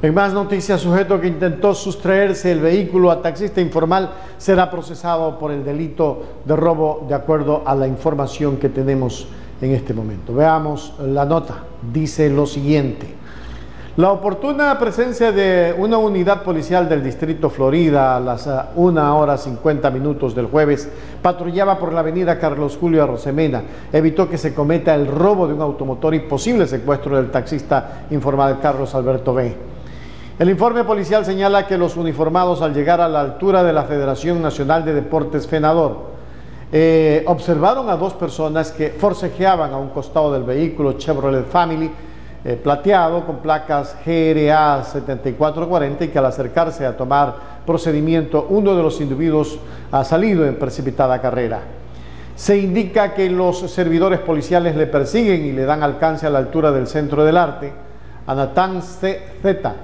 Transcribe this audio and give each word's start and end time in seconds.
En 0.00 0.14
más 0.14 0.32
noticias, 0.32 0.80
sujeto 0.80 1.20
que 1.20 1.26
intentó 1.26 1.74
sustraerse 1.74 2.52
el 2.52 2.60
vehículo 2.60 3.10
a 3.10 3.20
taxista 3.20 3.60
informal 3.60 4.12
será 4.36 4.70
procesado 4.70 5.40
por 5.40 5.50
el 5.50 5.64
delito 5.64 6.22
de 6.44 6.54
robo 6.54 7.04
de 7.08 7.16
acuerdo 7.16 7.64
a 7.66 7.74
la 7.74 7.88
información 7.88 8.58
que 8.58 8.68
tenemos 8.68 9.26
en 9.60 9.72
este 9.72 9.92
momento. 9.92 10.32
Veamos 10.32 10.94
la 11.00 11.24
nota. 11.24 11.64
Dice 11.92 12.30
lo 12.30 12.46
siguiente. 12.46 13.12
La 13.96 14.12
oportuna 14.12 14.78
presencia 14.78 15.32
de 15.32 15.74
una 15.76 15.98
unidad 15.98 16.44
policial 16.44 16.88
del 16.88 17.02
Distrito 17.02 17.50
Florida 17.50 18.14
a 18.16 18.20
las 18.20 18.48
1 18.76 19.00
ah, 19.00 19.14
hora 19.14 19.36
50 19.36 19.90
minutos 19.90 20.32
del 20.32 20.46
jueves 20.46 20.88
patrullaba 21.20 21.76
por 21.76 21.92
la 21.92 21.98
avenida 21.98 22.38
Carlos 22.38 22.78
Julio 22.80 23.04
Rosemena. 23.04 23.64
Evitó 23.92 24.30
que 24.30 24.38
se 24.38 24.54
cometa 24.54 24.94
el 24.94 25.08
robo 25.08 25.48
de 25.48 25.54
un 25.54 25.60
automotor 25.60 26.14
y 26.14 26.20
posible 26.20 26.68
secuestro 26.68 27.16
del 27.16 27.32
taxista 27.32 28.06
informal 28.12 28.60
Carlos 28.62 28.94
Alberto 28.94 29.34
B. 29.34 29.77
El 30.38 30.50
informe 30.50 30.84
policial 30.84 31.24
señala 31.24 31.66
que 31.66 31.76
los 31.76 31.96
uniformados 31.96 32.62
al 32.62 32.72
llegar 32.72 33.00
a 33.00 33.08
la 33.08 33.22
altura 33.22 33.64
de 33.64 33.72
la 33.72 33.82
Federación 33.82 34.40
Nacional 34.40 34.84
de 34.84 34.94
Deportes 34.94 35.48
Fenador 35.48 36.10
eh, 36.70 37.24
observaron 37.26 37.90
a 37.90 37.96
dos 37.96 38.14
personas 38.14 38.70
que 38.70 38.90
forcejeaban 38.90 39.72
a 39.72 39.78
un 39.78 39.88
costado 39.88 40.32
del 40.32 40.44
vehículo 40.44 40.92
Chevrolet 40.92 41.44
Family 41.44 41.90
eh, 42.44 42.54
plateado 42.54 43.26
con 43.26 43.38
placas 43.38 43.96
GRA 44.06 44.84
7440 44.84 46.04
y 46.04 46.08
que 46.08 46.18
al 46.20 46.26
acercarse 46.26 46.86
a 46.86 46.96
tomar 46.96 47.34
procedimiento 47.66 48.46
uno 48.48 48.76
de 48.76 48.82
los 48.84 49.00
individuos 49.00 49.58
ha 49.90 50.04
salido 50.04 50.46
en 50.46 50.56
precipitada 50.56 51.20
carrera. 51.20 51.62
Se 52.36 52.56
indica 52.56 53.12
que 53.12 53.28
los 53.28 53.58
servidores 53.72 54.20
policiales 54.20 54.76
le 54.76 54.86
persiguen 54.86 55.46
y 55.46 55.50
le 55.50 55.64
dan 55.64 55.82
alcance 55.82 56.28
a 56.28 56.30
la 56.30 56.38
altura 56.38 56.70
del 56.70 56.86
centro 56.86 57.24
del 57.24 57.36
arte. 57.36 57.72
Anatán 58.24 58.82
Z 58.82 59.74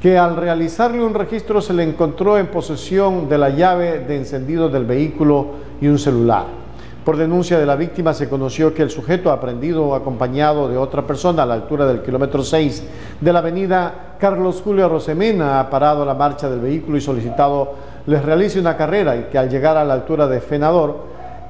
que 0.00 0.16
al 0.16 0.36
realizarle 0.36 1.02
un 1.04 1.14
registro 1.14 1.60
se 1.60 1.74
le 1.74 1.82
encontró 1.82 2.38
en 2.38 2.46
posesión 2.48 3.28
de 3.28 3.38
la 3.38 3.50
llave 3.50 4.00
de 4.00 4.16
encendido 4.16 4.68
del 4.68 4.84
vehículo 4.84 5.46
y 5.80 5.88
un 5.88 5.98
celular. 5.98 6.44
Por 7.04 7.16
denuncia 7.16 7.58
de 7.58 7.66
la 7.66 7.74
víctima 7.74 8.12
se 8.12 8.28
conoció 8.28 8.74
que 8.74 8.82
el 8.82 8.90
sujeto 8.90 9.32
aprendido 9.32 9.94
acompañado 9.94 10.68
de 10.68 10.76
otra 10.76 11.06
persona 11.06 11.42
a 11.42 11.46
la 11.46 11.54
altura 11.54 11.86
del 11.86 12.02
kilómetro 12.02 12.42
6 12.42 12.84
de 13.20 13.32
la 13.32 13.38
avenida 13.38 14.16
Carlos 14.18 14.60
Julio 14.62 14.88
Rosemena 14.88 15.58
ha 15.58 15.70
parado 15.70 16.04
la 16.04 16.14
marcha 16.14 16.50
del 16.50 16.60
vehículo 16.60 16.98
y 16.98 17.00
solicitado 17.00 17.72
les 18.06 18.22
realice 18.22 18.60
una 18.60 18.76
carrera 18.76 19.16
y 19.16 19.22
que 19.32 19.38
al 19.38 19.48
llegar 19.48 19.76
a 19.78 19.84
la 19.84 19.94
altura 19.94 20.28
de 20.28 20.40
Fenador 20.40 20.98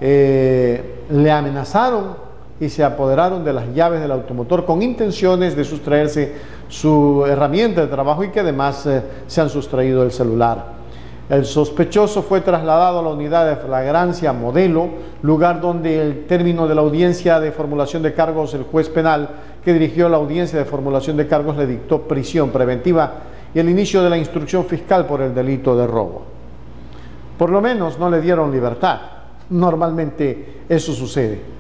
eh, 0.01 1.05
le 1.11 1.31
amenazaron 1.31 2.29
y 2.61 2.69
se 2.69 2.85
apoderaron 2.85 3.45
de 3.45 3.53
las 3.53 3.75
llaves 3.75 4.01
del 4.01 4.13
automotor 4.13 4.65
con 4.65 4.83
intenciones 4.83 5.57
de 5.57 5.65
sustraerse 5.65 6.35
su 6.69 7.25
herramienta 7.27 7.81
de 7.81 7.87
trabajo 7.89 8.25
y 8.25 8.29
que 8.29 8.41
además 8.41 8.87
eh, 8.87 9.03
se 9.27 9.41
han 9.41 9.51
sustraído 9.51 10.03
el 10.03 10.13
celular. 10.13 10.79
El 11.29 11.45
sospechoso 11.45 12.23
fue 12.23 12.41
trasladado 12.41 13.01
a 13.01 13.03
la 13.03 13.11
unidad 13.11 13.49
de 13.49 13.57
flagrancia 13.57 14.33
modelo, 14.33 14.89
lugar 15.23 15.61
donde 15.61 16.01
el 16.01 16.27
término 16.27 16.67
de 16.67 16.75
la 16.75 16.81
audiencia 16.81 17.39
de 17.39 17.53
formulación 17.53 18.03
de 18.03 18.15
cargos, 18.15 18.55
el 18.55 18.63
juez 18.63 18.89
penal 18.89 19.29
que 19.63 19.75
dirigió 19.75 20.09
la 20.09 20.17
audiencia 20.17 20.59
de 20.59 20.65
formulación 20.65 21.19
de 21.19 21.27
cargos 21.27 21.57
le 21.59 21.67
dictó 21.67 22.03
prisión 22.03 22.49
preventiva 22.49 23.13
y 23.55 23.59
el 23.59 23.69
inicio 23.69 24.03
de 24.03 24.09
la 24.09 24.17
instrucción 24.17 24.65
fiscal 24.65 25.05
por 25.05 25.21
el 25.21 25.35
delito 25.35 25.77
de 25.77 25.87
robo. 25.87 26.23
Por 27.37 27.51
lo 27.51 27.61
menos 27.61 27.99
no 27.99 28.09
le 28.09 28.21
dieron 28.23 28.51
libertad. 28.51 28.99
Normalmente 29.51 30.63
eso 30.69 30.93
sucede. 30.93 31.58